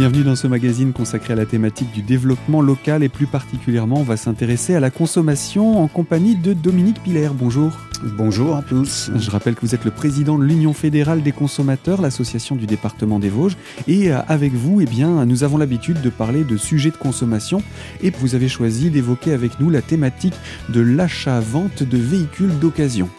[0.00, 4.02] Bienvenue dans ce magazine consacré à la thématique du développement local et plus particulièrement on
[4.02, 7.28] va s'intéresser à la consommation en compagnie de Dominique Piller.
[7.34, 7.78] Bonjour.
[8.02, 9.10] Bonjour à tous.
[9.14, 13.18] Je rappelle que vous êtes le président de l'Union fédérale des consommateurs, l'association du département
[13.18, 13.58] des Vosges.
[13.88, 17.62] Et euh, avec vous, eh bien, nous avons l'habitude de parler de sujets de consommation
[18.02, 20.32] et vous avez choisi d'évoquer avec nous la thématique
[20.70, 23.10] de l'achat-vente de véhicules d'occasion.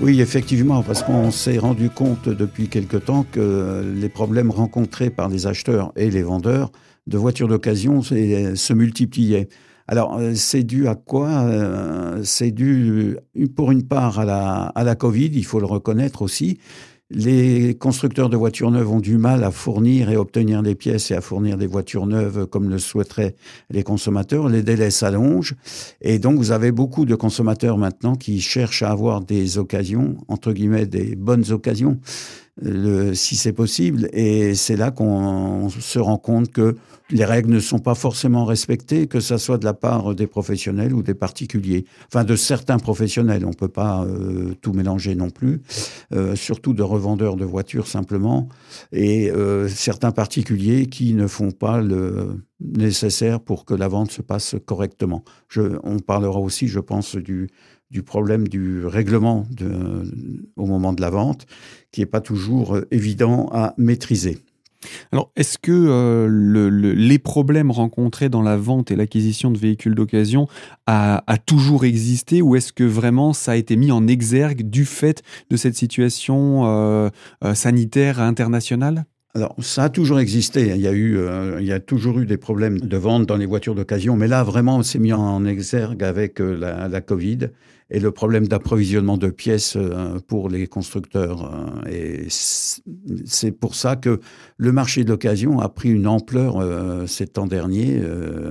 [0.00, 5.28] Oui, effectivement, parce qu'on s'est rendu compte depuis quelque temps que les problèmes rencontrés par
[5.28, 6.70] les acheteurs et les vendeurs
[7.08, 9.48] de voitures d'occasion se multipliaient.
[9.88, 13.16] Alors, euh, c'est dû à quoi euh, C'est dû,
[13.56, 16.58] pour une part, à la, à la Covid, il faut le reconnaître aussi,
[17.10, 21.14] les constructeurs de voitures neuves ont du mal à fournir et obtenir des pièces et
[21.14, 23.34] à fournir des voitures neuves comme le souhaiteraient
[23.70, 24.48] les consommateurs.
[24.48, 25.54] Les délais s'allongent
[26.02, 30.52] et donc vous avez beaucoup de consommateurs maintenant qui cherchent à avoir des occasions, entre
[30.52, 31.98] guillemets, des bonnes occasions
[33.14, 34.08] si c'est possible.
[34.12, 36.76] Et c'est là qu'on se rend compte que
[37.10, 40.92] les règles ne sont pas forcément respectées, que ça soit de la part des professionnels
[40.92, 41.84] ou des particuliers.
[42.08, 43.46] Enfin, de certains professionnels.
[43.46, 45.62] On peut pas euh, tout mélanger non plus.
[46.12, 48.48] Euh, surtout de revendeurs de voitures simplement.
[48.92, 54.20] Et euh, certains particuliers qui ne font pas le nécessaire pour que la vente se
[54.20, 55.22] passe correctement.
[55.56, 57.48] On parlera aussi, je pense, du,
[57.90, 60.02] du problème du règlement de,
[60.56, 61.46] au moment de la vente,
[61.92, 64.38] qui n'est pas toujours euh, évident à maîtriser.
[65.10, 69.94] Alors, est-ce que euh, le, les problèmes rencontrés dans la vente et l'acquisition de véhicules
[69.94, 70.46] d'occasion
[70.86, 74.84] a, a, toujours existé ou est-ce que vraiment ça a été mis en exergue du
[74.84, 77.10] fait de cette situation euh,
[77.54, 79.06] sanitaire internationale?
[79.34, 80.72] Alors, ça a toujours existé.
[80.74, 81.18] Il y a eu,
[81.60, 84.42] il y a toujours eu des problèmes de vente dans les voitures d'occasion, mais là,
[84.42, 87.50] vraiment, on s'est mis en exergue avec la, la Covid
[87.90, 91.50] et le problème d'approvisionnement de pièces euh, pour les constructeurs.
[91.86, 94.20] Euh, et c'est pour ça que
[94.56, 98.02] le marché de l'occasion a pris une ampleur euh, ces temps derniers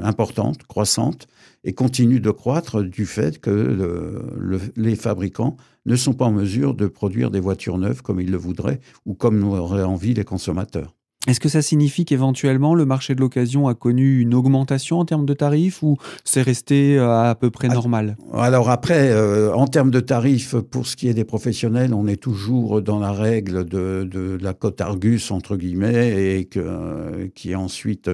[0.01, 1.27] importante, croissante,
[1.63, 6.73] et continue de croître du fait que le, les fabricants ne sont pas en mesure
[6.73, 10.96] de produire des voitures neuves comme ils le voudraient ou comme auraient envie les consommateurs.
[11.27, 15.25] Est-ce que ça signifie qu'éventuellement le marché de l'occasion a connu une augmentation en termes
[15.25, 18.15] de tarifs ou c'est resté euh, à, peu près normal?
[18.33, 22.15] Alors après, euh, en termes de tarifs, pour ce qui est des professionnels, on est
[22.15, 27.55] toujours dans la règle de, la cote Argus, entre guillemets, et que, euh, qui est
[27.55, 28.09] ensuite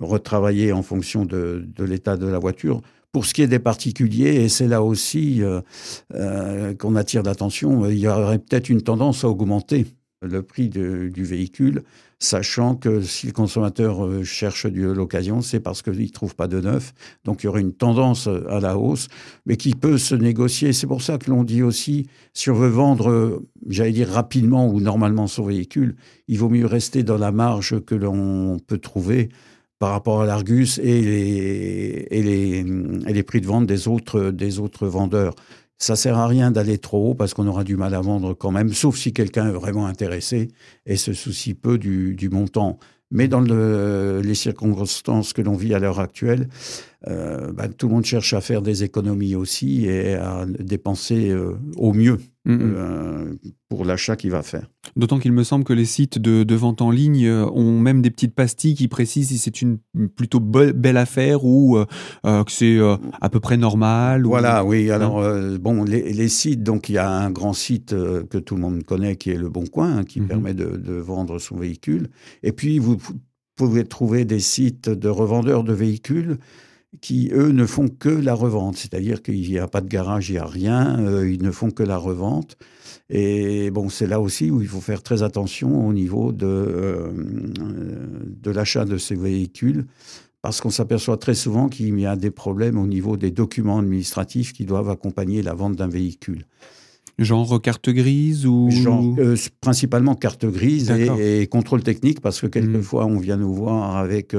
[0.00, 2.80] retravaillée en fonction de, l'état de la voiture.
[3.12, 5.42] Pour ce qui est des particuliers, et c'est là aussi
[6.12, 9.86] qu'on attire l'attention, il y aurait peut-être une tendance à augmenter
[10.22, 11.82] le prix du véhicule,
[12.18, 16.48] sachant que si le consommateur euh, cherche de l'occasion, c'est parce qu'il ne trouve pas
[16.48, 16.92] de neuf.
[17.24, 19.08] Donc il y aurait une tendance à la hausse,
[19.46, 20.72] mais qui peut se négocier.
[20.72, 24.68] C'est pour ça que l'on dit aussi, si on veut vendre, euh, j'allais dire rapidement
[24.68, 25.94] ou normalement son véhicule,
[26.26, 29.28] il vaut mieux rester dans la marge que l'on peut trouver
[29.78, 31.00] par rapport à l'Argus et
[32.10, 35.34] les, les, prix de vente des autres vendeurs.
[35.78, 38.50] Ça sert à rien d'aller trop haut parce qu'on aura du mal à vendre quand
[38.50, 40.48] même, sauf si quelqu'un est vraiment intéressé
[40.86, 42.78] et se soucie peu du, montant.
[43.10, 46.48] Mais dans le, les circonstances que l'on vit à l'heure actuelle,
[47.06, 51.56] euh, bah, tout le monde cherche à faire des économies aussi et à dépenser euh,
[51.76, 53.36] au mieux euh,
[53.68, 54.68] pour l'achat qu'il va faire.
[54.96, 58.34] D'autant qu'il me semble que les sites de, vente en ligne ont même des petites
[58.34, 59.78] pastilles qui précisent si c'est une
[60.16, 61.78] plutôt belle affaire ou
[62.24, 62.78] que c'est
[63.20, 64.24] à peu près normal.
[64.24, 64.90] Voilà, oui.
[64.90, 65.22] Alors,
[65.60, 69.16] bon, les, sites, donc il y a un grand site que tout le monde connaît
[69.16, 70.28] qui est Le Bon Coin, hein, qui mhm.
[70.28, 72.08] permet de, de, vendre son véhicule.
[72.42, 72.96] Et puis, vous
[73.56, 76.38] pouvez trouver des sites de revendeurs de véhicules
[77.00, 78.76] qui, eux, ne font que la revente.
[78.76, 81.70] C'est-à-dire qu'il n'y a pas de garage, il n'y a rien, euh, ils ne font
[81.70, 82.56] que la revente.
[83.10, 87.12] Et bon, c'est là aussi où il faut faire très attention au niveau de, euh,
[88.26, 89.86] de l'achat de ces véhicules,
[90.42, 94.52] parce qu'on s'aperçoit très souvent qu'il y a des problèmes au niveau des documents administratifs
[94.52, 96.44] qui doivent accompagner la vente d'un véhicule.
[97.18, 98.68] Genre carte grise ou
[99.18, 104.34] euh, Principalement carte grise et, contrôle technique, parce que quelquefois on vient nous voir avec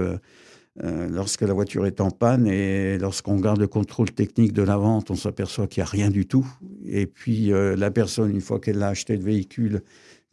[0.77, 5.12] lorsque la voiture est en panne et lorsqu'on regarde le contrôle technique de la vente,
[5.12, 6.48] on s'aperçoit qu'il n'y a rien du tout.
[6.86, 9.81] Et puis euh, la personne, une fois qu'elle a acheté le véhicule,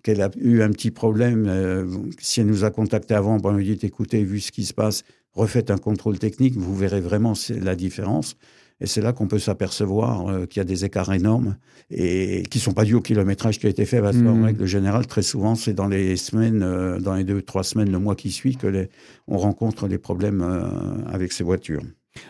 [0.02, 1.84] qu'elle a eu un petit problème, euh,
[2.20, 5.02] si elle nous a contacté avant, on lui dit écoutez, vu ce qui se passe,
[5.32, 8.36] refaites un contrôle technique, vous verrez vraiment la différence.
[8.80, 11.56] Et c'est là qu'on peut s'apercevoir euh, qu'il y a des écarts énormes
[11.90, 14.00] et qui sont pas dus au kilométrage qui a été fait.
[14.02, 14.44] Parce mmh.
[14.44, 17.98] règle générale, très souvent, c'est dans les semaines, euh, dans les deux, trois semaines, le
[17.98, 18.90] mois qui suit, que les,
[19.28, 20.68] on rencontre des problèmes euh,
[21.06, 21.82] avec ces voitures.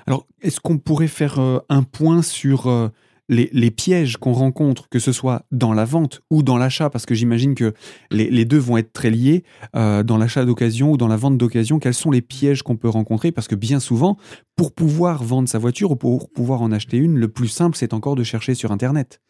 [0.06, 1.38] Alors, est-ce qu'on pourrait faire
[1.68, 2.90] un point sur
[3.28, 7.14] les, pièges qu'on rencontre, que ce soit dans la vente ou dans l'achat, parce que
[7.14, 7.74] j'imagine que
[8.10, 9.44] les, deux vont être très liés,
[9.74, 12.88] euh, dans l'achat d'occasion ou dans la vente d'occasion, quels sont les pièges qu'on peut
[12.88, 13.32] rencontrer?
[13.32, 14.16] Parce que bien souvent,
[14.54, 17.92] pour pouvoir vendre sa voiture ou pour pouvoir en acheter une, le plus simple, c'est
[17.92, 19.20] encore de chercher sur Internet.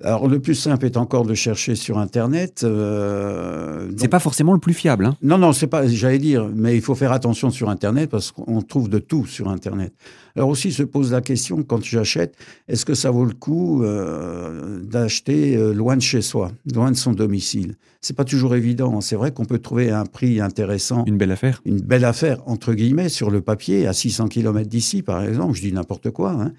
[0.00, 2.62] Alors le plus simple est encore de chercher sur Internet.
[2.64, 5.04] Euh, c'est pas forcément le plus fiable.
[5.06, 5.16] Hein.
[5.22, 5.86] Non, non, c'est pas.
[5.86, 9.48] J'allais dire, mais il faut faire attention sur Internet parce qu'on trouve de tout sur
[9.48, 9.92] Internet.
[10.36, 12.36] Alors aussi se pose la question quand j'achète,
[12.68, 16.96] est-ce que ça vaut le coup euh, d'acheter euh, loin de chez soi, loin de
[16.96, 17.76] son domicile?
[18.04, 19.00] C'est pas toujours évident.
[19.00, 21.04] C'est vrai qu'on peut trouver un prix intéressant.
[21.06, 21.62] Une belle affaire.
[21.64, 25.54] Une belle affaire entre guillemets sur le papier à 600 km d'ici, par exemple.
[25.54, 26.52] Je dis n'importe quoi, hein.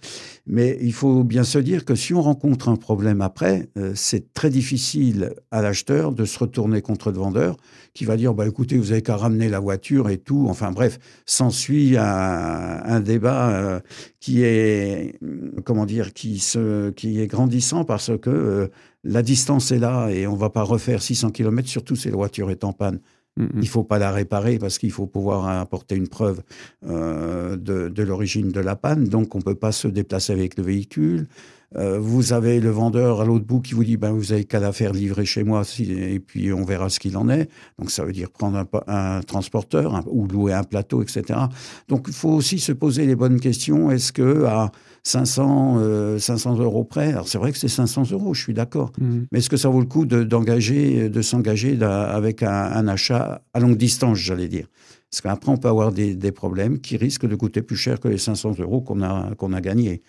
[0.47, 4.33] mais il faut bien se dire que si on rencontre un problème après, euh, c'est
[4.33, 7.57] très difficile à l'acheteur de se retourner contre le vendeur
[7.93, 10.47] qui va dire bah écoutez vous avez qu'à ramener la voiture et tout.
[10.49, 13.79] Enfin bref, s'ensuit un, un débat euh,
[14.19, 15.17] qui est
[15.65, 18.67] comment dire qui se qui est grandissant parce que euh,
[19.03, 22.51] la distance est là et on va pas refaire 600 km surtout si la voiture
[22.51, 22.99] est en panne.
[23.37, 26.43] Il ne Il faut pas la réparer parce qu'il faut pouvoir apporter une preuve
[26.87, 29.05] euh, de, de l'origine de la panne.
[29.05, 31.27] Donc, on ne peut pas se déplacer avec le véhicule.
[31.75, 34.59] Euh, vous avez le vendeur à l'autre bout qui vous dit ben, vous avez qu'à
[34.59, 37.49] la faire livrer chez moi et puis on verra ce qu'il en est.
[37.79, 41.39] Donc ça veut dire prendre un, transporteur ou louer un plateau, etc.
[41.87, 43.91] Donc il faut aussi se poser les bonnes questions.
[43.91, 44.71] Est-ce que à
[45.03, 48.91] 500, 500 euh, euros près, alors c'est vrai que c'est 500 euros, je suis d'accord,
[48.99, 49.19] mmh.
[49.31, 53.77] mais est-ce que ça vaut le coup d'engager, de, s'engager avec un, achat à longue
[53.77, 54.67] distance, j'allais dire?
[55.13, 58.17] Parce qu'après, on peut avoir des, problèmes qui risquent de coûter plus cher que les
[58.17, 60.01] 500 euros qu'on a, qu'on a gagnés.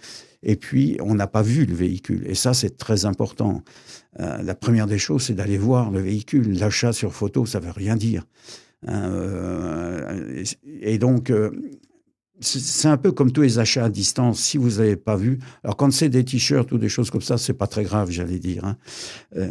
[0.43, 2.25] Et puis, on n'a pas vu le véhicule.
[2.27, 3.63] Et ça, c'est très important.
[4.19, 6.59] Euh, la première des choses, c'est d'aller voir le véhicule.
[6.59, 8.25] L'achat sur photo, ça veut rien dire.
[8.89, 10.43] Euh,
[10.81, 11.51] et donc, euh,
[12.41, 14.41] c'est un peu comme tous les achats à distance.
[14.41, 17.37] Si vous n'avez pas vu, alors quand c'est des t-shirts ou des choses comme ça,
[17.37, 18.65] c'est pas très grave, j'allais dire.
[18.65, 18.77] Hein.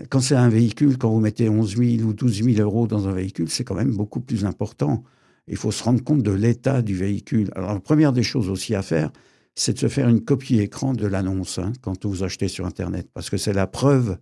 [0.10, 3.14] quand c'est un véhicule, quand vous mettez 11 000 ou 12 000 euros dans un
[3.14, 5.04] véhicule, c'est quand même beaucoup plus important.
[5.48, 7.52] Il faut se rendre compte de l'état du véhicule.
[7.56, 9.12] Alors, la première des choses aussi à faire,
[9.56, 13.08] c'est de se faire une copie écran de l'annonce hein, quand vous achetez sur Internet,
[13.14, 14.18] parce que c'est la preuve,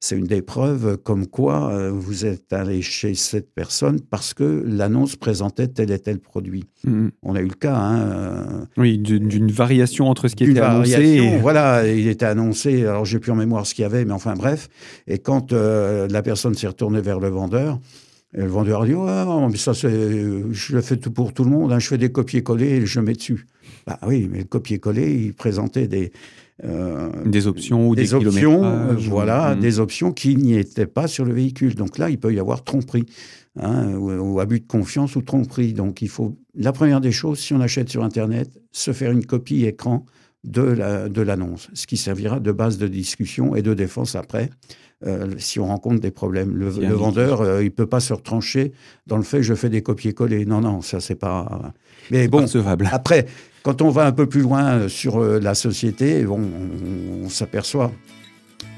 [0.00, 4.64] c'est une des preuves comme quoi euh, vous êtes allé chez cette personne parce que
[4.66, 6.64] l'annonce présentait tel et tel produit.
[6.84, 7.10] Mm-hmm.
[7.22, 7.76] On a eu le cas.
[7.76, 11.38] Hein, euh, oui, d'une variation entre ce qui était annoncé.
[11.40, 14.34] Voilà, il était annoncé, alors j'ai plus en mémoire ce qu'il y avait, mais enfin
[14.34, 14.68] bref.
[15.06, 17.78] Et quand euh, la personne s'est retournée vers le vendeur,
[18.34, 21.50] et le vendeur a dit oh, mais ça, je le fais tout pour tout le
[21.50, 23.46] monde, hein, je fais des copier-coller et je mets dessus.
[23.86, 26.12] Bah oui, mais le copier-coller, il présentait des.
[26.64, 29.60] Euh, des options ou des, options, euh, voilà, hmm.
[29.60, 31.74] des options qui n'y étaient pas sur le véhicule.
[31.74, 33.06] Donc là, il peut y avoir tromperie,
[33.58, 35.72] hein, ou, abus de confiance ou tromperie.
[35.72, 39.26] Donc il faut, la première des choses, si on achète sur Internet, se faire une
[39.26, 40.06] copie écran
[40.44, 44.50] de l'annonce, de ce qui servira de base de discussion et de défense après.
[45.04, 46.54] Euh, si on rencontre des problèmes.
[46.54, 48.72] Le, vendeur, euh, il peut pas se retrancher
[49.08, 50.44] dans le fait je fais des copier-coller.
[50.46, 51.72] Non, non, ça c'est pas.
[52.10, 52.46] Mais bon,
[52.92, 53.26] après,
[53.62, 56.40] quand on va un peu plus loin sur euh, la société, on,
[57.24, 57.90] on s'aperçoit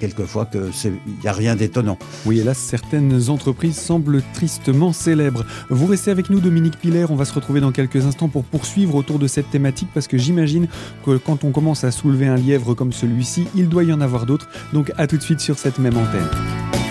[0.00, 1.98] quelquefois qu'il n'y a rien d'étonnant.
[2.26, 5.44] Oui, hélas, certaines entreprises semblent tristement célèbres.
[5.70, 7.06] Vous restez avec nous, Dominique Piller.
[7.08, 10.18] On va se retrouver dans quelques instants pour poursuivre autour de cette thématique parce que
[10.18, 10.68] j'imagine
[11.04, 14.26] que quand on commence à soulever un lièvre comme celui-ci, il doit y en avoir
[14.26, 14.48] d'autres.
[14.72, 16.83] Donc à tout de suite sur cette même antenne.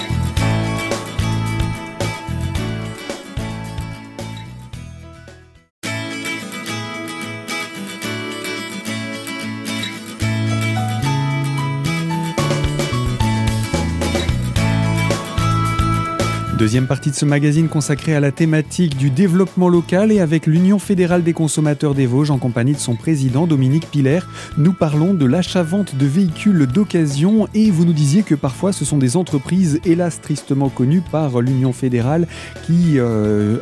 [16.63, 20.79] Deuxième partie de ce magazine consacré à la thématique du développement local et avec l'Union
[20.79, 24.21] fédérale des consommateurs des Vosges en compagnie de son président Dominique Piller,
[24.57, 28.97] nous parlons de l'achat-vente de véhicules d'occasion et vous nous disiez que parfois ce sont
[28.97, 32.29] des entreprises hélas tristement connues par l'Union fédérale
[32.65, 33.57] qui euh,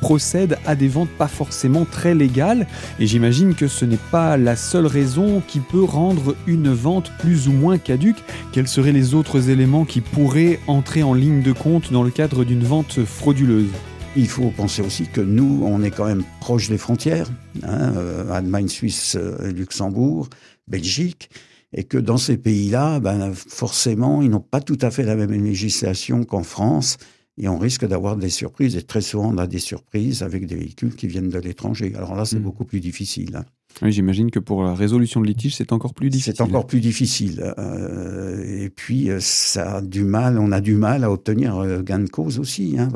[0.00, 2.68] procèdent à des ventes pas forcément très légales
[3.00, 7.48] et j'imagine que ce n'est pas la seule raison qui peut rendre une vente plus
[7.48, 8.22] ou moins caduque.
[8.52, 12.43] Quels seraient les autres éléments qui pourraient entrer en ligne de compte dans le cadre
[12.44, 13.70] d'une vente frauduleuse
[14.16, 17.28] il faut penser aussi que nous, on est quand même proche des frontières,
[17.62, 20.28] hein, euh, Allemagne, Suisse, euh, Luxembourg,
[20.68, 21.30] Belgique,
[21.72, 25.32] et que dans ces pays-là, ben, forcément, ils n'ont pas tout à fait la même
[25.32, 26.98] législation qu'en France,
[27.36, 30.54] et on risque d'avoir des surprises, et très souvent on a des surprises avec des
[30.54, 31.92] véhicules qui viennent de l'étranger.
[31.96, 32.42] Alors là, c'est mmh.
[32.42, 33.34] beaucoup plus difficile.
[33.34, 33.44] Hein.
[33.82, 36.34] Oui, j'imagine que pour la résolution de litige, c'est encore plus difficile.
[36.36, 37.54] C'est encore plus difficile.
[37.58, 41.82] Euh, et puis, euh, ça a du mal, on a du mal à obtenir euh,
[41.82, 42.76] gain de cause aussi.
[42.78, 42.88] Hein.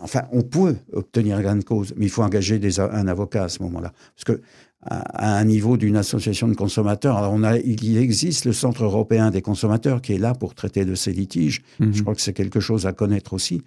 [0.00, 3.48] Enfin, on peut obtenir gain de cause, mais il faut engager des, un avocat à
[3.48, 3.92] ce moment-là.
[4.14, 4.42] Parce que
[4.82, 7.16] à, un niveau d'une association de consommateurs.
[7.16, 10.84] Alors on a, il existe le Centre européen des consommateurs qui est là pour traiter
[10.84, 11.62] de ces litiges.
[11.80, 11.92] Mhm.
[11.92, 13.62] Je crois que c'est quelque chose à connaître aussi.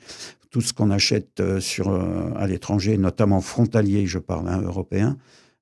[0.50, 1.92] Tout ce qu'on achète sur,
[2.38, 5.18] à l'étranger, notamment frontalier, je parle hein, européen,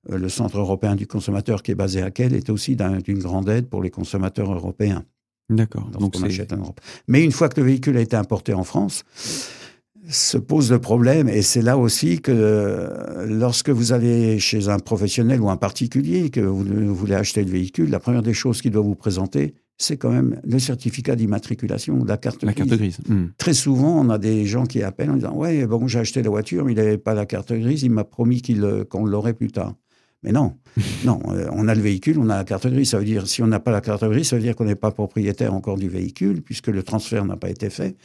[0.08, 3.48] le Centre européen du consommateur qui est basé à Kiel est aussi d'un- d'une grande
[3.48, 5.04] aide pour les consommateurs européens.
[5.50, 5.88] D'accord.
[5.98, 6.80] Donc c'est achète en Europe.
[7.08, 9.04] Mais une fois que le véhicule a été importé en France,
[10.10, 14.78] se pose le problème, et c'est là aussi que euh, lorsque vous allez chez un
[14.78, 18.62] professionnel ou un particulier, que vous vous voulez acheter le véhicule, la première des choses
[18.62, 22.68] qu'il doit vous présenter, c'est quand même le certificat d'immatriculation, la carte la grise.
[22.68, 22.98] carte grise.
[23.08, 23.32] Mhm.
[23.36, 26.30] Très souvent, on a des gens qui appellent en disant Ouais, bon, j'ai acheté la
[26.30, 29.50] voiture, mais il n'avait pas la carte grise, il m'a promis euh, qu'on l'aurait plus
[29.52, 29.74] tard.
[30.24, 30.56] Mais non,
[31.04, 32.90] non, euh, on a le véhicule, on a la carte grise.
[32.90, 34.74] Ça veut dire, si on n'a pas la carte grise, ça veut dire qu'on n'est
[34.74, 37.96] pas propriétaire encore du véhicule, puisque le transfert n'a pas été fait.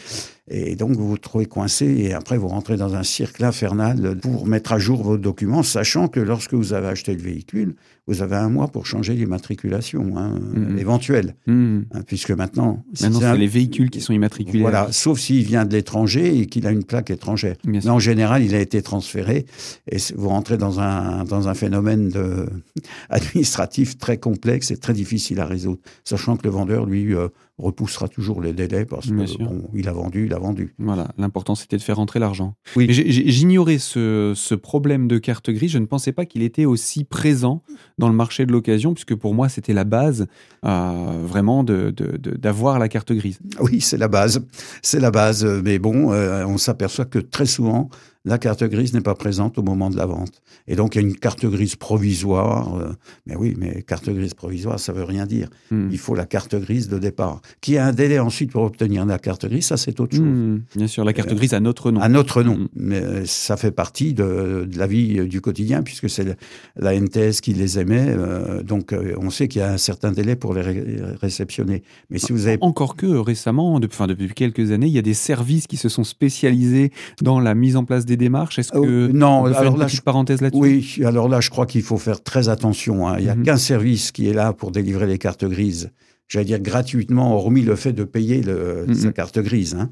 [0.47, 4.45] Et donc, vous vous trouvez coincé, et après, vous rentrez dans un cercle infernal pour
[4.45, 7.75] mettre à jour vos documents, sachant que lorsque vous avez acheté le véhicule,
[8.07, 10.77] vous avez un mois pour changer l'immatriculation hein, Mhm.
[10.77, 11.85] éventuelle, Mhm.
[11.93, 14.59] hein, puisque maintenant, si Maintenant, c'est un- les véhicules qui sont immatriculés.
[14.61, 17.55] voilà, sauf s'il vient de l'étranger et qu'il a une plaque étrangère.
[17.63, 17.93] Bien Mais sûr.
[17.93, 19.45] en général, il a été transféré
[19.89, 22.45] et vous rentrez dans un, dans un phénomène de,
[23.09, 25.79] administratif très complexe et très difficile à résoudre.
[26.03, 27.29] Sachant que le vendeur, lui, euh,
[27.59, 29.37] repoussera toujours les délais parce sûr.
[29.39, 30.73] bon, il a vendu, il a vendu.
[30.79, 32.55] Voilà, l'important c'était de faire rentrer l'argent.
[32.75, 32.87] Oui.
[32.89, 35.71] J'ignorais ce, ce problème de carte grise.
[35.71, 37.61] Je ne pensais pas qu'il était aussi présent
[37.99, 40.25] dans le marché de l'occasion, puisque pour moi c'était la base
[40.65, 43.39] euh, vraiment de- de- de- d'avoir la carte grise.
[43.59, 44.45] Oui, c'est la base.
[44.81, 45.45] C'est la base.
[45.63, 47.89] Mais bon, euh, on s'aperçoit que très souvent,
[48.25, 50.41] la carte grise n'est pas présente au moment de la vente.
[50.67, 52.75] Et donc, il y a une carte grise provisoire.
[52.77, 52.93] euh,
[53.25, 55.49] mais oui, mais carte grise provisoire, ça veut rien dire.
[55.71, 55.89] Hmm.
[55.91, 57.41] Il faut la carte grise de départ.
[57.59, 60.25] Qui a un délai ensuite pour obtenir la carte grise, ça c'est autre chose.
[60.25, 61.99] Hmm, bien sûr, la carte Euh, grise à notre nom.
[61.99, 62.57] À notre nom.
[62.57, 62.67] Mm.
[62.75, 66.37] Mais euh, ça fait partie de, de la vie du quotidien, puisque c'est
[66.77, 68.05] la NTS qui les émet.
[68.07, 70.85] euh, donc, on sait qu'il y a un certain délai pour les ré-
[71.21, 71.83] réceptionner.
[72.09, 72.57] Mais si vous avez.
[72.61, 76.91] Encore que récemment, depuis quelques années, il y a des services qui se sont spécialisés
[77.21, 78.59] dans la mise en place des démarches?
[78.59, 80.59] Est-ce que Oh, non, faire alors une là, petite je- parenthèse là-dessus?
[80.61, 83.07] Oui, alors là, je crois qu'il faut faire très attention.
[83.07, 83.15] hein.
[83.19, 83.43] Il n'y a Mhm.
[83.43, 85.91] qu'un service qui est là pour délivrer les cartes grises.
[86.29, 88.93] J'allais dire gratuitement, hormis le fait de payer le, Mhm.
[88.95, 89.75] sa carte grise.
[89.79, 89.89] hein.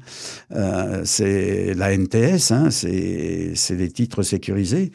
[0.52, 4.92] Euh, c'est la NTS, hein, c'est c'est les titres sécurisés.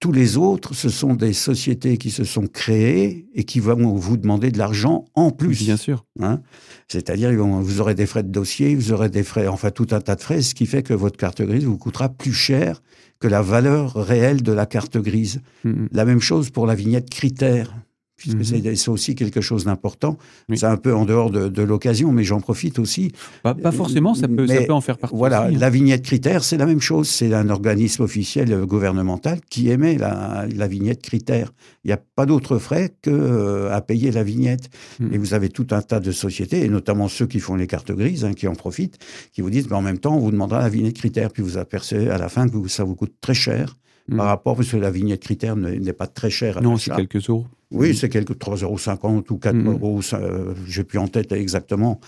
[0.00, 4.16] Tous les autres, ce sont des sociétés qui se sont créées et qui vont vous
[4.18, 5.64] demander de l'argent en plus.
[5.64, 6.04] Bien sûr.
[6.20, 6.40] Hein?
[6.88, 10.16] C'est-à-dire, vous aurez des frais de dossier, vous aurez des frais, enfin tout un tas
[10.16, 12.82] de frais, ce qui fait que votre carte grise vous coûtera plus cher
[13.18, 15.40] que la valeur réelle de la carte grise.
[15.64, 17.74] Hmm, La même chose pour la vignette critère,
[18.16, 18.74] puisque Mhm.
[18.76, 20.16] c'est- aussi quelque chose d'important.
[20.48, 20.56] Oui.
[20.58, 23.10] C'est un peu en dehors de, de l'occasion, mais j'en profite aussi.
[23.42, 25.16] Pas, pas forcément, ça peut, ça Mais peut en faire partie.
[25.16, 25.58] Voilà, aussi, hein.
[25.58, 27.08] la vignette critère, c'est la même chose.
[27.08, 31.52] C'est un organisme officiel euh, gouvernemental qui émet la, la vignette critère.
[31.84, 34.68] Il n'y a pas d'autre frais que euh, à payer la vignette.
[35.00, 35.12] Mhm.
[35.12, 37.92] Et vous avez tout un tas de sociétés, et notamment ceux qui font les cartes
[37.92, 38.98] grises, hein, qui en profitent,
[39.32, 41.58] qui vous disent, mais en même temps, on vous demandera la vignette critère, puis vous
[41.58, 43.76] apercevez à la fin que ça vous coûte très cher
[44.08, 44.18] Mhm.
[44.18, 46.58] par rapport, parce que la vignette critère n'est pas très chère.
[46.58, 47.46] à Non, c'est quelques euros.
[47.74, 49.66] Oui, c'est quelque 3,50 euros ou 4 Mhm.
[49.72, 52.00] euros, euh, j'ai plus en tête exactement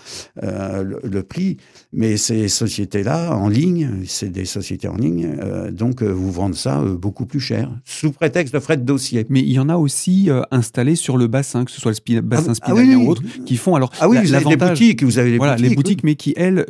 [0.43, 1.57] euh, le, le prix,
[1.93, 6.55] mais ces sociétés-là, en ligne, c'est des sociétés en ligne, euh, donc euh, vous vendent
[6.55, 9.25] ça beaucoup plus cher, sous prétexte de frais de dossier.
[9.29, 12.21] Mais il y en a aussi installés sur le bassin, que ce soit le spi-
[12.21, 15.03] bassin ah oui, ou autre, qui font alors Ah oui, la- vous avez l'avantage- boutiques,
[15.03, 15.69] vous avez des voilà, boutiques.
[15.69, 16.65] les boutiques, mais qui, elles,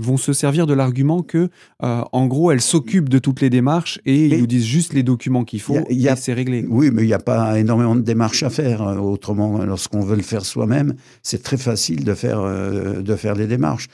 [0.00, 1.48] vont se servir de l'argument que,
[1.80, 5.44] en gros, elles s'occupent de toutes les démarches et ils nous disent juste les documents
[5.44, 6.64] qu'il faut y a- y a- et c'est réglé.
[6.68, 8.80] Oui, mais il n'y a pas énormément de démarches à faire.
[8.82, 10.90] euh, Autrement, lorsqu'on veut le faire soi-même,
[11.22, 13.88] c'est très facile de faire, euh, de faire les démarches.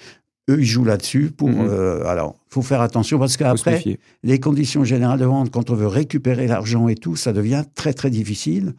[0.50, 1.48] Eux, ils jouent là-dessus pour.
[1.48, 1.68] Mhm.
[1.70, 3.82] euh, alors, faut faire attention parce qu'après,
[4.22, 7.94] les conditions générales de vente, quand on veut récupérer l'argent et tout, ça devient très
[7.94, 8.74] très difficile.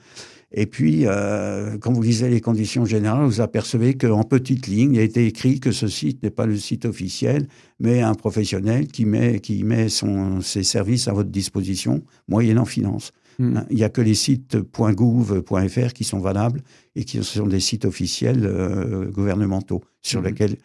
[0.57, 4.99] Et puis, euh, quand vous lisez les conditions générales, vous apercevez qu'en petite ligne, il
[4.99, 7.47] a été écrit que ce site n'est pas le site officiel,
[7.79, 13.11] mais un professionnel qui met, qui met son, ses services à votre disposition, moyennant finance.
[13.39, 13.57] Mm.
[13.57, 16.61] Hein, Il n'y a que les sites .gouv.fr qui sont valables
[16.95, 20.27] et qui sont des sites officiels euh, gouvernementaux sur Mhm.
[20.27, 20.55] lesquels,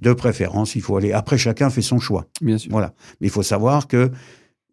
[0.00, 1.12] de préférence, il faut aller.
[1.12, 2.26] Après, chacun fait son choix.
[2.40, 2.70] Bien sûr.
[2.72, 2.92] Voilà.
[3.20, 4.10] Mais il faut savoir que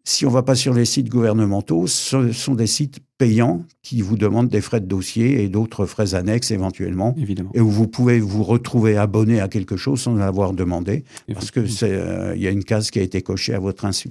[0.02, 4.00] si on ne va pas sur les sites gouvernementaux, ce sont des sites payants qui
[4.00, 7.50] vous demandent des frais de dossier et d'autres frais annexes éventuellement, Évidemment.
[7.54, 11.68] et où vous pouvez vous retrouver abonné à quelque chose sans l'avoir demandé, parce Effectivement.
[11.68, 14.10] c'est euh, y a une case qui a été cochée à votre insu.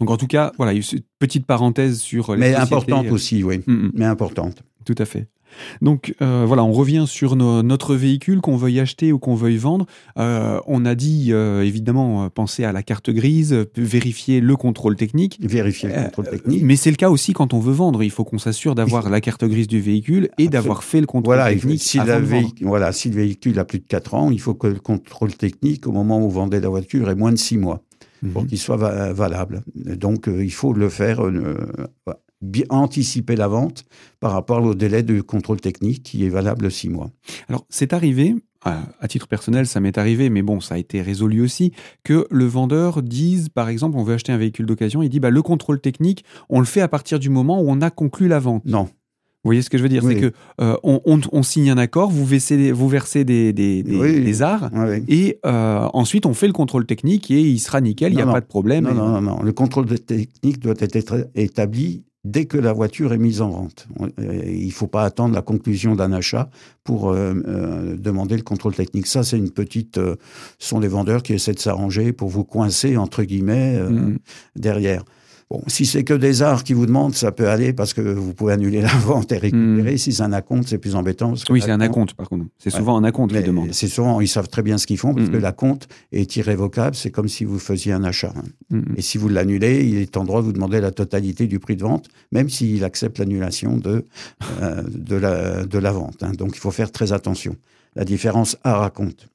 [0.00, 0.82] Donc, en tout cas, voilà, une
[1.18, 3.60] petite parenthèse sur les Mais sociétés, importante euh, aussi, oui.
[3.66, 3.92] mm, mm.
[3.94, 4.62] Mais importante.
[4.84, 5.28] Tout à fait.
[5.80, 9.86] Donc euh, voilà, on revient sur notre véhicule, qu'on veuille acheter ou qu'on veuille vendre.
[10.18, 15.38] Euh, on a dit euh, évidemment penser à la carte grise, vérifier le contrôle technique.
[15.40, 16.62] Vérifier le contrôle technique.
[16.62, 18.02] mais c'est le cas aussi quand on veut vendre.
[18.02, 21.42] Il faut qu'on s'assure d'avoir la carte grise du véhicule et d'avoir fait le contrôle
[21.44, 21.82] technique.
[21.82, 24.80] Si avant voilà, si le véhicule a plus de 4 ans, il faut que le
[24.80, 27.82] contrôle technique au moment où vous vendez la voiture ait moins de 6 mois
[28.32, 28.48] pour mhm.
[28.48, 29.62] qu'il soit valable.
[29.74, 31.22] Donc il faut le faire
[32.42, 33.84] bien anticiper la vente
[34.20, 37.10] par rapport au délai de contrôle technique qui est valable six mois.
[37.48, 41.40] Alors, c'est arrivé, à titre personnel, ça m'est arrivé, mais bon, ça a été résolu
[41.40, 41.72] aussi,
[42.04, 45.30] que le vendeur dise, par exemple, on veut acheter un véhicule d'occasion, il dit, bah,
[45.30, 48.38] le contrôle technique, on le fait à partir du moment où on a conclu la
[48.38, 48.64] vente.
[48.64, 48.88] Non.
[49.44, 50.04] Vous voyez ce que je veux dire?
[50.06, 54.70] C'est que euh, on, signe un accord, vous versez, vous versez des, des, des, arts,
[55.08, 58.26] et euh, ensuite on fait le contrôle technique et il sera nickel, il n'y a
[58.26, 58.84] pas de problème.
[58.84, 63.18] Non, non, non, non, Le contrôle technique doit être établi dès que la voiture est
[63.18, 63.88] mise en vente.
[64.00, 66.50] Euh, il ne faut pas attendre la conclusion d'un achat
[66.84, 69.06] pour euh, euh, demander le contrôle technique.
[69.06, 69.96] Ça, c'est une petite...
[69.96, 70.16] ce
[70.58, 74.18] sont les vendeurs qui essaient de s'arranger pour vous coincer, entre guillemets, mmh.
[74.56, 75.04] derrière.
[75.52, 78.32] Bon, si c'est que des arts qui vous demandent, ça peut aller parce que vous
[78.32, 79.94] pouvez annuler la vente et récupérer.
[79.94, 79.98] Hmm.
[79.98, 81.34] Si c'est un acompte, c'est plus embêtant.
[81.50, 82.46] oui, c'est un acompte, par contre.
[82.56, 83.68] C'est souvent un acompte qui demande.
[83.72, 85.42] C'est souvent, ils savent très bien ce qu'ils font parce que hmm.
[85.42, 86.96] l'acompte est irrévocable.
[86.96, 88.32] C'est comme si vous faisiez un achat.
[88.70, 88.94] Hmm.
[88.96, 91.76] Et si vous l'annulez, il est en droit de vous demander la totalité du prix
[91.76, 94.06] de vente, même s'il accepte l'annulation de,
[94.62, 96.22] euh, de, la, de la vente.
[96.22, 96.32] Hein.
[96.32, 97.56] Donc, il faut faire très attention.
[97.94, 99.28] La différence art acompte.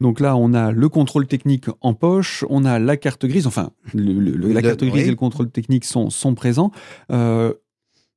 [0.00, 3.70] Donc là, on a le contrôle technique en poche, on a la carte grise, enfin,
[3.94, 6.70] la carte grise et le contrôle technique sont, sont présents.
[7.12, 7.52] Euh,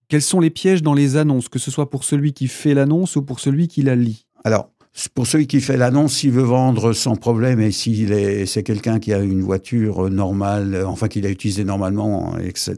[0.08, 3.16] quels sont les pièges dans les annonces, que ce soit pour celui qui fait l'annonce
[3.16, 4.26] ou pour celui qui la lit?
[4.44, 4.70] Alors,
[5.16, 9.00] pour celui qui fait l'annonce, s'il veut vendre sans problème et s'il est, c'est quelqu'un
[9.00, 12.78] qui a une voiture normale, enfin qu'il a utilisé normalement, etc.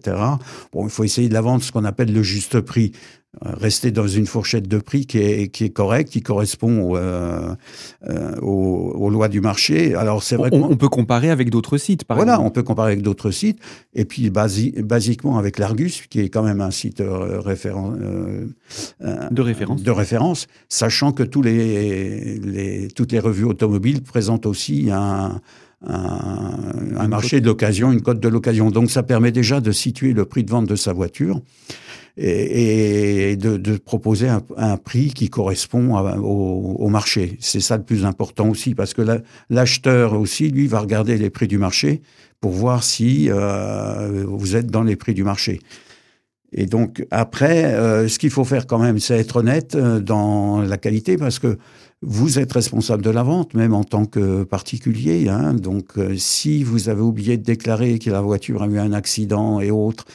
[0.71, 2.93] Bon, il faut essayer de la vendre ce qu'on appelle le juste prix.
[3.43, 7.53] Euh, rester dans une fourchette de prix qui est, qui est correcte, qui correspond euh,
[8.07, 9.93] euh, aux, lois du marché.
[9.93, 12.93] Alors c'est vrai on, on, peut comparer avec d'autres sites, par voilà, on peut comparer
[12.93, 13.59] avec d'autres sites,
[13.93, 17.93] et puis basiquement avec l'Argus, qui est quand même un site référent,
[19.31, 24.89] de référence, de référence, sachant que tous les, les toutes les revues automobiles présentent aussi
[24.91, 25.41] un
[25.85, 28.71] un, un marché de l'occasion, une cote de l'occasion.
[28.71, 31.41] Donc ça permet déjà de situer le prix de vente de sa voiture
[32.17, 37.37] et, de, proposer un, prix qui correspond au, au, marché.
[37.39, 39.01] C'est ça le plus important aussi, parce que
[39.49, 42.01] l'acheteur aussi, lui, va regarder les prix du marché
[42.39, 45.59] pour voir si euh, vous êtes dans les prix du marché.
[46.53, 50.61] Et donc après, euh, ce qu'il faut faire quand même, c'est être honnête euh, dans
[50.61, 51.57] la qualité, parce que
[52.07, 55.27] vous êtes responsable de la vente, même en tant que particulier.
[55.27, 55.55] Hein.
[55.55, 59.59] Donc, euh, si vous avez oublié de déclarer que la voiture a eu un accident
[59.59, 60.05] et autres,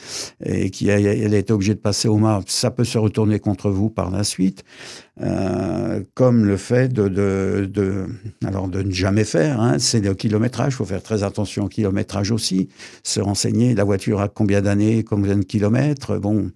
[0.45, 3.89] et qu'elle a été obligée de passer au mât, ça peut se retourner contre vous
[3.89, 4.63] par la suite.
[5.21, 8.05] Euh, comme le fait de, de, de,
[8.45, 10.73] alors de ne jamais faire, hein, c'est le kilométrage.
[10.73, 12.69] Il faut faire très attention au kilométrage aussi.
[13.03, 16.17] Se renseigner, la voiture a combien d'années, combien de kilomètres.
[16.17, 16.49] Bon,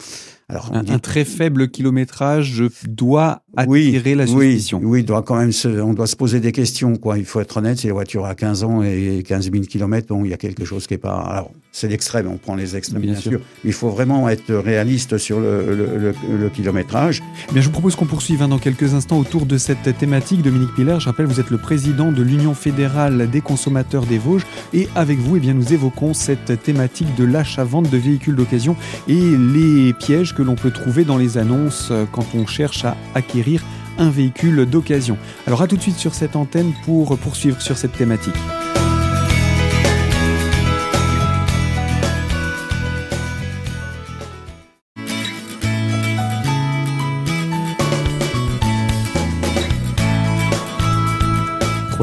[0.48, 4.78] alors un, très faible kilométrage doit attirer la suspicion.
[4.80, 6.98] Oui, oui, doit quand même se, on doit se poser des questions.
[6.98, 7.18] Quoi.
[7.18, 7.80] Il faut être honnête.
[7.80, 10.64] Si la voiture a 15 ans et 15 000 kilomètres, bon, il y a quelque
[10.64, 11.16] chose qui est pas.
[11.16, 12.28] Alors, c'est l'extrême.
[12.28, 13.32] On prend les extrêmes, bien, sûr.
[13.32, 17.24] Mais il faut vraiment être réaliste sur le, le, le, kilométrage.
[17.52, 20.44] Bien, je vous propose qu'on poursuive dans quelques instants autour de cette thématique.
[20.44, 24.46] Dominique Piller, je rappelle, vous êtes le président de l'Union fédérale des consommateurs des Vosges.
[24.76, 28.76] Et avec vous, eh bien, nous évoquons cette thématique de l'achat-vente de véhicules d'occasion
[29.08, 33.64] et les pièges que l'on peut trouver dans les annonces quand on cherche à acquérir
[33.98, 35.18] un véhicule d'occasion.
[35.48, 38.36] Alors à tout de suite sur cette antenne pour poursuivre sur cette thématique.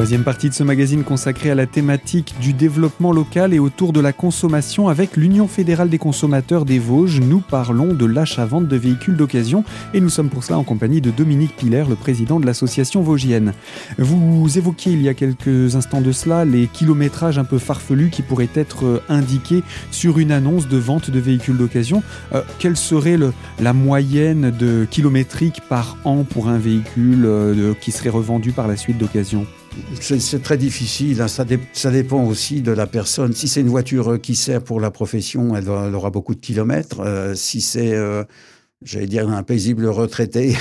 [0.02, 4.00] Troisième partie de ce magazine consacré à la thématique du développement local et autour de
[4.00, 7.20] la consommation avec l'Union fédérale des consommateurs des Vosges.
[7.20, 9.62] Nous parlons de l'achat-vente de véhicules d'occasion
[9.94, 13.52] et nous sommes pour cela en compagnie de Dominique Piller, le président de l'association vosgienne.
[13.96, 18.22] Vous évoquiez il y a quelques instants de cela les kilométrages un peu farfelus qui
[18.22, 19.62] pourraient être indiqués
[19.92, 22.02] sur une annonce de vente de véhicules d'occasion.
[22.34, 23.18] Euh, quelle serait
[23.60, 28.76] la moyenne de kilométrique par an pour un véhicule euh, qui serait revendu par la
[28.76, 29.46] suite d'occasion?
[30.00, 31.20] C'est très difficile.
[31.22, 31.28] Hein.
[31.28, 31.44] Ça,
[31.90, 33.32] dépend aussi de la personne.
[33.32, 37.00] Si c'est une voiture qui sert pour la profession, elle, aura beaucoup de kilomètres.
[37.00, 38.24] Euh, si c'est euh,
[38.84, 40.54] j'allais dire un paisible retraité,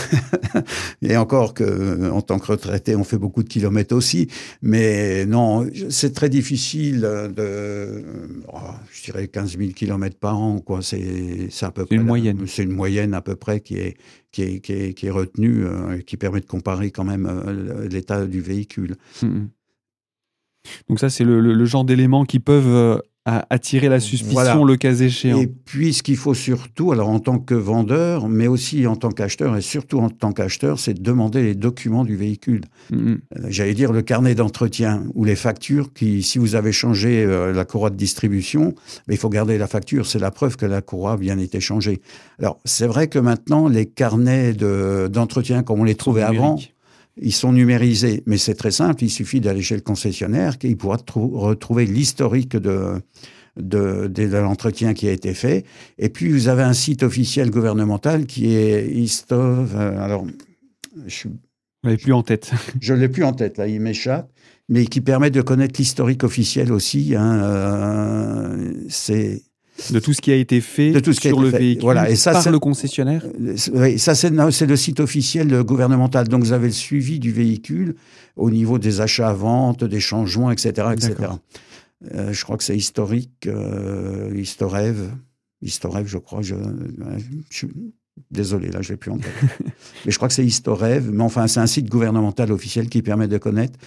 [1.01, 4.27] et encore que en tant que retraité, on fait beaucoup de kilomètres aussi,
[4.61, 8.03] mais non, c'est très difficile de,
[8.51, 8.57] oh,
[8.91, 10.81] je dirais 15 000 kilomètres par an, quoi.
[10.81, 12.45] C'est à peu près une moyenne.
[12.47, 13.97] C'est une moyenne à peu près qui est
[14.31, 17.87] qui est, qui est, qui est retenue, euh, qui permet de comparer quand même euh,
[17.89, 18.95] l'état du véhicule.
[19.21, 19.47] Mm-hmm.
[20.89, 24.77] Donc ça, c'est le, le, genre d'éléments qui peuvent euh, à attirer la suspicion le
[24.77, 25.39] cas échéant.
[25.39, 29.09] Et puis ce qu'il faut surtout, alors en tant que vendeur, mais aussi en tant
[29.09, 32.61] qu'acheteur, et surtout en tant qu'acheteur, c'est de demander les documents du véhicule.
[32.91, 33.17] Mm-hmm.
[33.37, 37.53] Euh, j'allais dire le carnet d'entretien ou les factures qui, si vous avez changé euh,
[37.53, 38.73] la courroie de distribution,
[39.07, 41.59] mais il faut garder la facture, c'est la preuve que la courroie a bien été
[41.59, 42.01] changée.
[42.39, 46.57] Alors c'est vrai que maintenant, les carnets d'entretien comme on les trouvait avant,
[47.17, 49.03] ils sont numérisés, mais c'est très simple.
[49.03, 53.01] Il suffit d'aller chez le concessionnaire, qu'il pourra retrouver l'historique de,
[53.57, 55.65] de, de, l'entretien qui a été fait.
[55.97, 59.75] Et puis, vous avez un site officiel gouvernemental qui est Istov.
[59.75, 60.25] Euh, alors,
[61.05, 61.27] je
[61.83, 62.51] l'ai plus en tête.
[62.81, 64.31] je l'ai plus en tête, là, il m'échappe.
[64.69, 67.13] Mais qui permet de connaître l'historique officiel aussi.
[67.15, 69.41] Hein, euh, c'est
[69.89, 72.09] de tout ce qui a été fait sur le véhicule voilà.
[72.09, 73.25] et ça, par le concessionnaire
[73.73, 76.27] Oui, ça c'est le site officiel gouvernemental.
[76.27, 77.95] Donc vous avez le suivi du véhicule
[78.35, 80.87] au niveau des achats-ventes, des changements, etc.
[80.93, 81.15] etc.
[82.13, 85.11] Euh, je crois que c'est historique, euh, Historev,
[85.61, 86.41] Historev, je crois.
[86.41, 86.55] Je,
[87.49, 87.67] je,
[88.31, 89.31] désolé, là, je l'ai plus en tête.
[90.05, 91.11] mais je crois que c'est Historev.
[91.11, 93.77] Mais enfin, c'est un site gouvernemental officiel qui permet de connaître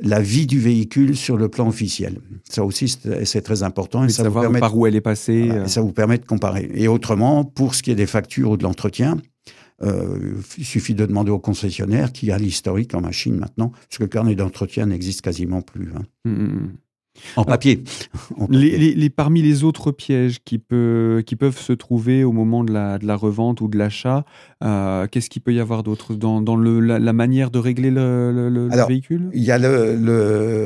[0.00, 2.20] la vie du véhicule sur le plan officiel.
[2.48, 4.04] Ça aussi, c'est très important.
[4.04, 5.50] Et, ça savoir vous permet par où elle est passée.
[5.66, 6.70] Ça vous permet de comparer.
[6.74, 9.16] Et autrement, pour ce qui est des factures ou de l'entretien,
[9.82, 14.04] euh, il suffit de demander au concessionnaire qui a l'historique en machine maintenant, parce que
[14.04, 15.90] le carnet d'entretien n'existe quasiment plus.
[15.96, 16.02] Hein.
[16.24, 16.68] Mmh,
[17.36, 17.82] En papier.
[18.50, 22.98] Les, parmi les autres pièges qui, peut, qui peuvent se trouver au moment de la,
[22.98, 24.24] de la revente ou de l'achat,
[24.64, 28.50] euh, qu'est-ce qu'il peut y avoir d'autre dans, dans le, la, manière de régler le,
[28.50, 29.30] le, véhicule?
[29.32, 29.94] Il y a le,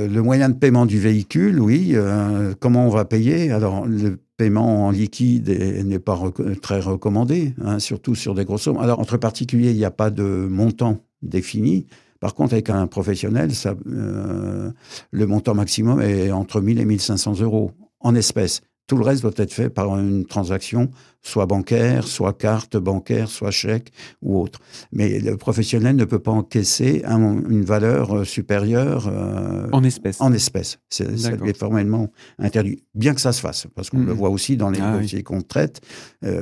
[0.08, 1.92] le, moyen de paiement du véhicule, oui.
[1.94, 3.50] Euh, comment on va payer?
[3.50, 5.48] Alors, le paiement en liquide
[5.84, 6.18] n'est pas
[6.62, 8.78] très recommandé, hein, surtout sur des grosses sommes.
[8.78, 11.86] Alors, entre particuliers, il n'y a pas de montant défini.
[12.20, 14.70] Par contre, avec un professionnel, ça, euh,
[15.10, 18.62] le montant maximum est entre 1000 et 1500 euros en espèces.
[18.88, 20.88] Tout le reste doit être fait par une transaction,
[21.20, 24.60] soit bancaire, soit carte bancaire, soit chèque ou autre.
[24.92, 30.22] Mais le professionnel ne peut pas encaisser une valeur euh, supérieure euh, en espèces.
[30.22, 30.78] En espèces.
[30.88, 32.82] C'est formellement interdit.
[32.94, 35.42] Bien que ça se fasse, parce qu'on le voit aussi dans les ah dossiers qu'on
[35.42, 35.82] traite.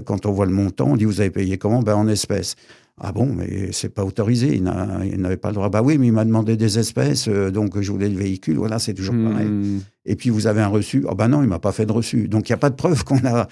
[0.05, 1.83] quand on voit le montant, on dit vous avez payé comment?
[1.83, 2.55] Ben en espèces.
[2.99, 5.69] Ah bon, mais c'est pas autorisé, il n'avait pas le droit.
[5.69, 8.79] Bah oui, mais il m'a demandé des espèces, euh, donc je voulais le véhicule, voilà,
[8.79, 9.49] c'est toujours pareil.
[9.49, 9.81] Hmm.
[10.07, 12.27] Et puis vous avez un reçu, oh bah non, il m'a pas fait de reçu.
[12.27, 13.49] Donc il n'y a pas de preuve qu'on a.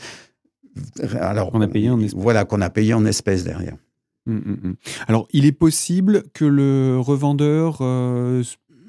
[1.21, 2.21] Alors, qu'on a payé en espèces.
[2.21, 3.77] Voilà, qu'on a payé en espèces derrière.
[4.27, 4.75] Hmm, hmm,
[5.07, 8.43] Alors, il est possible que le revendeur euh,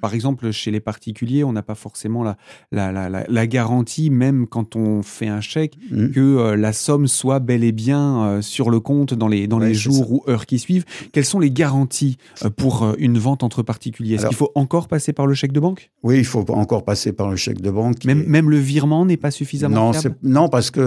[0.06, 5.02] par exemple, chez les particuliers, on n'a pas forcément la, la, garantie, même quand on
[5.02, 6.10] fait un chèque, mmh.
[6.10, 9.58] que euh, la somme soit bel et bien euh, sur le compte dans les, dans
[9.58, 10.86] les jours ou heures qui suivent.
[11.12, 14.14] Quelles sont les garanties euh, pour une vente entre particuliers?
[14.14, 15.90] Est-ce qu'il faut encore passer par le chèque de banque?
[16.04, 18.06] Oui, il faut encore passer par le chèque de banque.
[18.06, 20.82] Même, même le virement n'est pas suffisamment non, non, parce que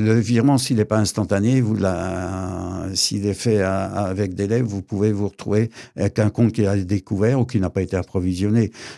[0.00, 1.62] le virement, s'il n'est pas instantané,
[2.94, 7.38] s'il est fait avec délai, vous pouvez vous retrouver avec un compte qui a découvert
[7.38, 8.47] ou qui n'a pas été approvisionné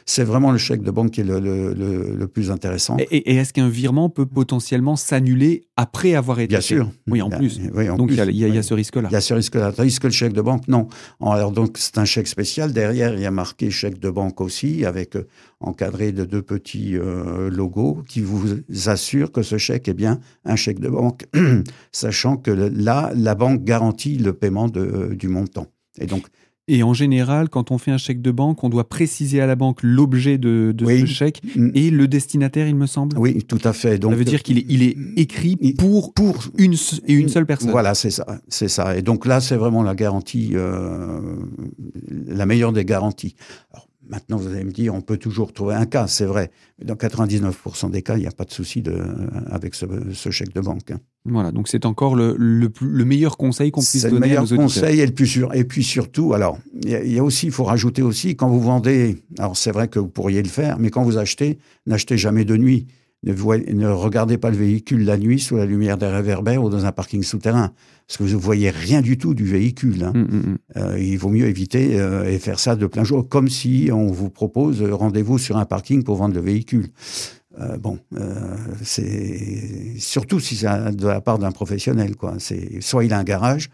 [0.07, 2.97] c'est vraiment le chèque de banque qui est le, plus intéressant.
[2.99, 6.91] Et, est-ce qu'un virement peut potentiellement s'annuler après avoir été Bien sûr.
[7.09, 7.61] Oui, en plus.
[7.97, 9.09] donc il y, a ce risque-là.
[9.11, 9.73] Il y a ce risque-là.
[9.73, 10.89] Tandis que le chèque de banque, non.
[11.21, 12.73] Alors donc c'est un chèque spécial.
[12.73, 15.27] Derrière, il y a marqué chèque de banque aussi, avec euh,
[15.61, 20.57] encadré de deux petits euh, logos qui vous assurent que ce chèque est bien un
[20.57, 21.27] chèque de banque,
[21.93, 25.67] sachant que là, la banque garantit le paiement de, du montant.
[25.99, 26.27] Et donc,
[26.69, 29.57] et en général, quand on fait un chèque de banque, on doit préciser à la
[29.57, 31.71] banque l'objet de, ce chèque mm.
[31.75, 33.19] et le destinataire, il me semble.
[33.19, 33.99] Oui, tout à fait.
[33.99, 36.75] Donc, ça veut dire qu'il est, il est écrit pour, pour une,
[37.07, 37.71] et une seule personne.
[37.71, 38.97] Voilà, c'est ça, c'est ça.
[38.97, 41.21] Et donc là, c'est vraiment la garantie, euh,
[42.29, 43.35] la meilleure des garanties.
[44.09, 46.51] Maintenant, vous allez me dire, on peut toujours trouver un cas, c'est vrai.
[46.79, 49.05] Mais dans 99% des cas, il n'y a pas de souci de,
[49.51, 49.87] avec ce,
[50.31, 50.91] chèque de banque.
[50.91, 51.01] Hein.
[51.27, 54.57] Voilà, donc c'est encore le, le, meilleur conseil qu'on puisse donner à nos C'est le
[54.57, 55.55] meilleur conseil et le plus sûr.
[55.55, 59.19] Et puis surtout, alors, il y, a aussi, il faut rajouter aussi, quand vous vendez,
[59.39, 62.57] alors c'est vrai que vous pourriez le faire, mais quand vous achetez, n'achetez jamais de
[62.57, 62.87] nuit.
[63.23, 66.87] Ne, ne, regardez pas le véhicule la nuit sous la lumière des réverbères ou dans
[66.87, 67.73] un parking souterrain,
[68.07, 70.03] parce que vous ne voyez rien du tout du véhicule.
[70.05, 70.13] Hein.
[70.15, 70.59] Mmh, mmh, mmh.
[70.79, 74.07] Euh, il vaut mieux éviter euh, et faire ça de plein jour, comme si on
[74.07, 76.87] vous propose rendez-vous sur un parking pour vendre le véhicule.
[77.59, 82.35] Euh, bon, euh, c'est surtout si c'est de la part d'un professionnel, quoi.
[82.39, 83.71] C'est soit il a un garage,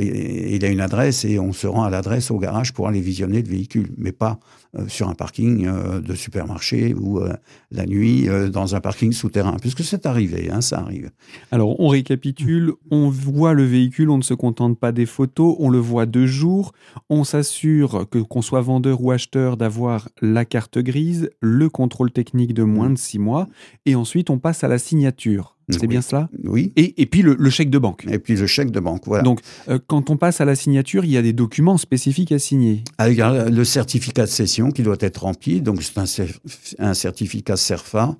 [0.00, 3.42] il a une adresse et on se rend à l'adresse au garage pour aller visionner
[3.42, 4.40] le véhicule, mais pas
[4.76, 7.32] euh, sur un parking euh, de supermarché ou euh,
[7.70, 11.10] la nuit dans un parking souterrain, puisque c'est arrivé, hein, ça arrive.
[11.50, 15.70] Alors on récapitule, on voit le véhicule, on ne se contente pas des photos, on
[15.70, 16.72] le voit de jour,
[17.08, 22.52] on s'assure que qu'on soit vendeur ou acheteur d'avoir la carte grise, le contrôle technique
[22.52, 23.46] de moins de six mois,
[23.86, 25.57] et ensuite on passe à la signature.
[25.68, 26.72] C'est bien cela Oui.
[26.76, 28.04] Et, et puis le, le, chèque de banque.
[28.10, 29.22] Et puis le chèque de banque, voilà.
[29.22, 32.38] Donc, euh, quand on passe à la signature, il y a des documents spécifiques à
[32.38, 32.84] signer.
[32.98, 35.60] Ah, le certificat de cession qui doit être rempli.
[35.60, 38.16] Donc, c'est un, un, certificat CERFA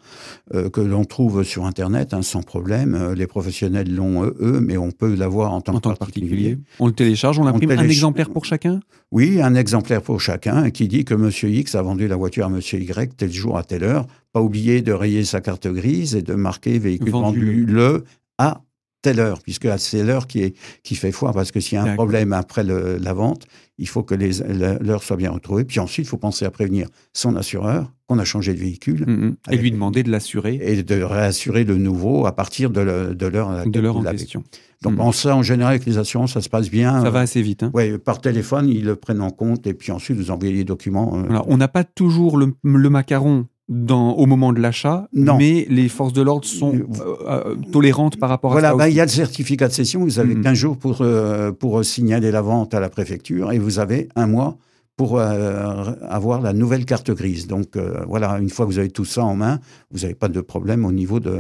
[0.55, 2.95] euh, que l'on trouve sur Internet hein, sans problème.
[2.95, 6.29] Euh, les professionnels l'ont eux, mais on peut l'avoir en tant, en que, tant particulier.
[6.29, 6.59] particulier.
[6.81, 7.71] On le télécharge, on l'imprime.
[7.71, 8.81] Un exemplaire pour chacun?
[9.11, 12.51] Oui, un exemplaire pour chacun qui dit que Monsieur X a vendu la voiture à
[12.51, 14.07] Monsieur Y tel jour à telle heure
[14.39, 18.05] pas oublier de rayer sa carte grise et de marquer véhicule vendu, le
[18.39, 18.63] à
[19.03, 21.85] telle heure, puisque c'est l'heure qui, est, qui fait foi, parce que s'il y a
[21.85, 23.47] un problème après la vente,
[23.79, 25.65] il faut que l'heure soit bien retrouvée.
[25.65, 29.05] Puis ensuite, il faut penser à prévenir son assureur qu'on a changé de véhicule.
[29.07, 29.37] Mm, mm.
[29.51, 30.59] Et lui demander de l'assurer.
[30.63, 34.43] Et de réassurer le nouveau à partir de l'heure de l'heure en question.
[34.83, 35.01] Donc, mm.
[35.01, 37.01] en ça, en général, avec les assurances, ça se passe bien.
[37.03, 37.63] Ça va assez vite.
[37.63, 37.71] Hein.
[37.75, 41.17] Oui, par téléphone, ils le prennent en compte et puis ensuite, vous envoyez les documents.
[41.17, 41.39] Euh.
[41.47, 46.15] on n'a pas toujours le, le macaron dans, au moment de l'achat, mais les forces
[46.15, 48.61] de l'ordre sont euh, euh, tolérantes par rapport à ça.
[48.61, 50.55] Voilà, bah, il y a le certificat de cession, vous avez 15 mm.
[50.55, 54.57] jours pour, euh, pour signaler la vente à la préfecture et vous avez un mois
[54.97, 57.47] pour avoir la nouvelle carte grise.
[57.47, 57.77] Donc
[58.09, 59.61] voilà, une fois que vous avez tout ça en main,
[59.93, 61.39] vous n'avez pas de problème au niveau de,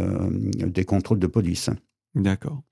[0.64, 1.68] des contrôles de police.
[2.14, 2.62] D'accord.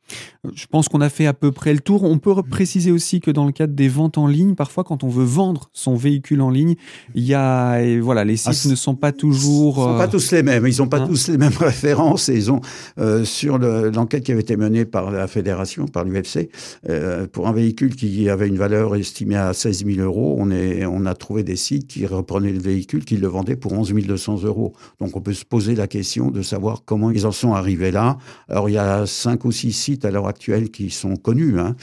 [0.55, 2.05] Je pense qu'on a fait à peu près le tour.
[2.05, 5.09] On peut préciser aussi que dans le cadre des ventes en ligne, parfois quand on
[5.09, 6.77] veut vendre son véhicule en ligne,
[7.14, 9.79] il y a voilà les sites ah, ne sont pas toujours.
[9.79, 10.66] Ils sont pas euh, tous les mêmes.
[10.66, 12.61] Ils n'ont pas hein tous les mêmes références et ils ont
[12.99, 16.51] euh, sur l'enquête qui avait été menée par la fédération, par l'UFC,
[16.88, 20.87] euh, pour un véhicule qui avait une valeur estimée à 16 000 euros, on est
[20.87, 24.42] on a trouvé des sites qui reprenaient le véhicule, qui le vendaient pour 11 200
[24.45, 24.75] euros.
[25.01, 28.19] Donc on peut se poser la question de savoir comment ils en sont arrivés là.
[28.49, 31.76] Alors il y a cinq ou six sites à l'heure actuelle qui sont connus hein,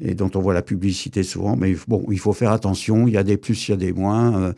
[0.00, 1.56] et dont on voit la publicité souvent.
[1.56, 3.06] Mais bon, il faut faire attention.
[3.06, 4.40] Il y a des plus, il y a des moins.
[4.40, 4.52] Euh,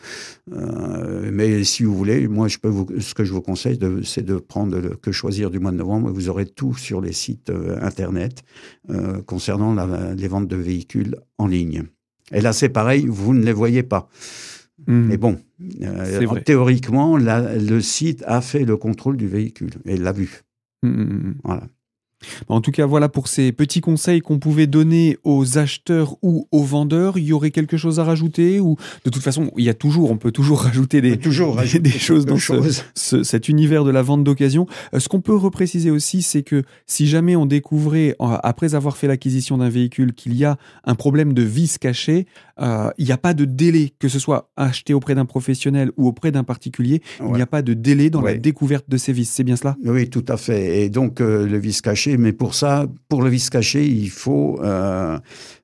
[0.52, 4.24] euh, mais si vous voulez, moi, je peux vous, ce que je vous conseille, c'est
[4.24, 6.10] de prendre le que choisir du mois de novembre.
[6.10, 8.42] Vous aurez tout sur les sites euh, internet
[9.26, 9.74] concernant
[10.14, 11.84] les ventes de véhicules en ligne.
[12.32, 14.08] Et là, c'est pareil, vous ne les voyez pas.
[14.86, 15.06] Mmh.
[15.06, 15.38] Mais bon,
[16.44, 20.42] théoriquement, le site a fait le contrôle du véhicule et l'a vu.
[20.82, 21.62] Mmh, mmh, voilà.
[22.48, 26.64] En tout cas, voilà pour ces petits conseils qu'on pouvait donner aux acheteurs ou aux
[26.64, 27.18] vendeurs.
[27.18, 30.10] Il y aurait quelque chose à rajouter ou de toute façon, il y a toujours,
[30.10, 32.36] on peut toujours rajouter des, toujours des, choses dans
[32.94, 34.66] Ce, cet univers de la vente d'occasion.
[34.94, 39.06] Euh, ce qu'on peut repréciser aussi, c'est que si jamais on découvrait, après avoir fait
[39.06, 42.26] l'acquisition d'un véhicule, qu'il y a un problème de vis caché,
[42.60, 46.06] euh, il n'y a pas de délai, que ce soit acheté auprès d'un professionnel ou
[46.06, 49.28] auprès d'un particulier, il n'y a pas de délai dans la découverte de ces vis.
[49.28, 49.76] C'est bien cela?
[49.84, 50.82] Oui, tout à fait.
[50.82, 54.60] Et donc, euh, le vis caché, mais pour ça, pour le vis caché, il faut
[54.62, 55.18] euh,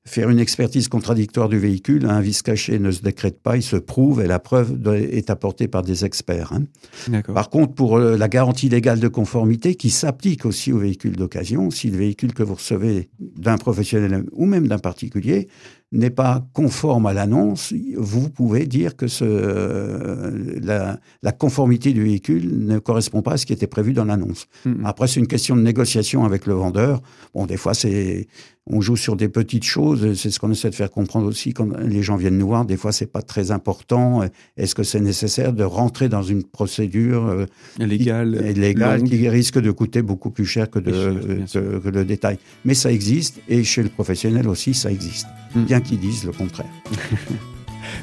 [0.09, 2.05] faire une expertise contradictoire du véhicule.
[2.05, 5.67] Un vis caché ne se décrète pas, il se prouve et la preuve est apportée
[5.67, 6.51] par des experts.
[6.51, 7.21] Hein.
[7.33, 11.91] Par contre, pour la garantie légale de conformité qui s'applique aussi aux véhicules d'occasion, si
[11.91, 15.47] le véhicule que vous recevez d'un professionnel ou même d'un particulier
[15.91, 22.63] n'est pas conforme à l'annonce, vous pouvez dire que ce, la, la, conformité du véhicule
[22.65, 24.45] ne correspond pas à ce qui était prévu dans l'annonce.
[24.83, 27.01] Après, c'est une question de négociation avec le vendeur.
[27.33, 28.27] Bon, des fois, c'est
[28.69, 30.13] on joue sur des petites choses.
[30.13, 32.65] C'est ce qu'on essaie de faire comprendre aussi quand les gens viennent nous voir.
[32.65, 34.21] Des fois, c'est pas très important.
[34.57, 37.45] Est-ce que c'est nécessaire de rentrer dans une procédure euh,
[37.79, 42.73] légale, légale qui risque de coûter beaucoup plus cher que, de, que, le détail Mais
[42.73, 45.27] ça existe et chez le professionnel aussi, ça existe.
[45.55, 45.63] Mm.
[45.63, 46.69] Bien qu'ils disent le contraire.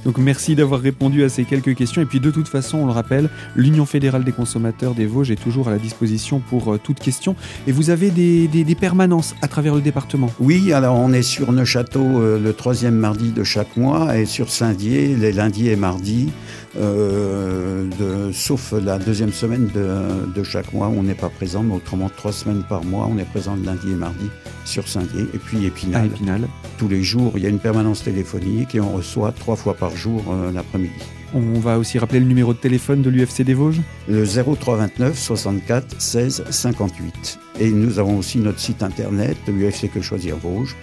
[0.05, 2.03] Donc merci d'avoir répondu à ces quelques questions.
[2.03, 5.43] Et puis de toute façon, on le rappelle, l'Union fédérale des consommateurs des Vosges est
[5.43, 7.37] toujours à la disposition pour euh, toute question.
[7.67, 10.31] Et vous avez des, permanences à travers le département?
[10.39, 14.51] Oui, alors on est sur Neuchâteau euh, le troisième mardi de chaque mois et sur
[14.51, 16.29] Saint-Dié les lundis et mardis.
[16.79, 22.11] Euh, de, sauf la deuxième semaine de, chaque mois, on n'est pas présent, mais autrement
[22.15, 24.29] trois semaines par mois, on est présent le lundi et mardi
[24.65, 25.27] sur Saint-Dié.
[25.35, 28.93] Et puis Épinal, Épinal, tous les jours, il y a une permanence téléphonique et on
[28.93, 30.95] reçoit trois fois par jour euh, l'après-midi.
[31.37, 36.01] On va aussi rappeler le numéro de téléphone de l'UFC des Vosges Le 0329 64
[36.01, 37.39] 16 58.
[37.61, 40.75] Et nous avons aussi notre site internet, UFC Que Choisir Vosges.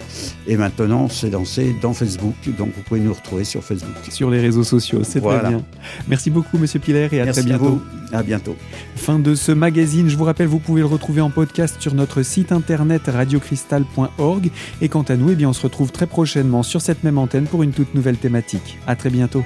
[0.46, 3.96] Et maintenant, c'est lancé dans Facebook, donc vous pouvez nous retrouver sur Facebook.
[4.10, 5.64] Sur les réseaux sociaux, c'est très bien.
[6.06, 7.82] Merci beaucoup, Monsieur Piller, et à très bientôt.
[8.12, 8.54] À, à bientôt.
[8.94, 10.08] Fin de ce magazine.
[10.08, 14.50] Je vous rappelle, vous pouvez le retrouver en podcast sur notre site internet radiocristal.org.
[14.80, 17.46] Et quant à nous, eh bien, on se retrouve très prochainement sur cette même antenne
[17.46, 18.78] pour une toute nouvelle thématique.
[18.86, 19.42] À très bientôt.